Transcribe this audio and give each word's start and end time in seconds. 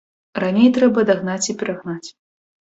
Раней 0.43 0.71
трэба 0.77 1.03
дагнаць 1.09 1.49
і 1.53 1.57
перагнаць. 1.61 2.09